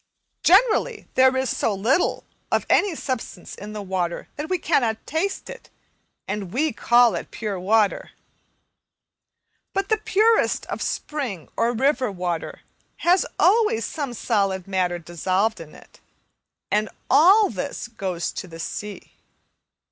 Generally, 0.41 1.09
there 1.13 1.37
is 1.37 1.55
so 1.55 1.75
little 1.75 2.25
of 2.51 2.65
any 2.71 2.95
substance 2.95 3.53
in 3.53 3.73
the 3.73 3.83
water 3.83 4.29
that 4.35 4.49
we 4.49 4.57
cannot 4.57 5.05
taste 5.05 5.47
it, 5.47 5.69
and 6.27 6.51
we 6.51 6.73
call 6.73 7.13
it 7.13 7.29
pure 7.29 7.59
water; 7.59 8.09
but 9.73 9.89
the 9.89 9.99
purest 9.99 10.65
of 10.65 10.81
spring 10.81 11.49
or 11.55 11.71
river 11.73 12.11
water 12.11 12.61
has 13.05 13.27
always 13.37 13.85
some 13.85 14.15
solid 14.15 14.67
matter 14.67 14.97
dissolved 14.97 15.59
in 15.59 15.75
it, 15.75 15.99
and 16.71 16.89
all 17.07 17.51
this 17.51 17.87
goes 17.87 18.31
to 18.31 18.47
the 18.47 18.59
sea. 18.59 19.11